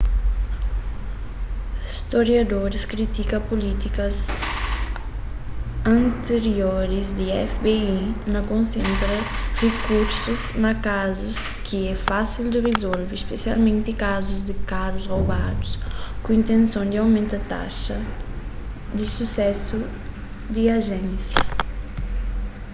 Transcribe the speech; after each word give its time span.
storiadoris 1.99 2.83
kritika 2.93 3.35
pulítikas 3.49 4.17
antirioris 5.97 7.07
di 7.19 7.27
fbi 7.53 7.81
na 8.33 8.41
konsentra 8.51 9.15
rikursus 9.63 10.41
na 10.63 10.71
kazus 10.89 11.39
ki 11.65 11.77
é 11.93 11.95
fásil 12.09 12.45
di 12.53 12.59
rizolve 12.69 13.13
spesialmenti 13.25 13.91
kazus 14.05 14.39
di 14.47 14.55
karus 14.69 15.05
robadu 15.13 15.67
ku 16.23 16.29
intenson 16.39 16.85
di 16.89 16.97
omenta 17.07 17.39
taxa 17.53 17.95
di 18.97 19.05
susésu 19.15 19.77
di 20.53 20.63
ajénsia 20.79 21.41